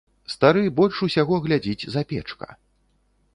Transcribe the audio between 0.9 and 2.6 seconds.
усяго глядзіць запечка.